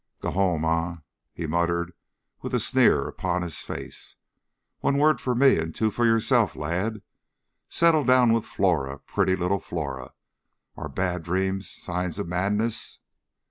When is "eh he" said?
0.65-1.45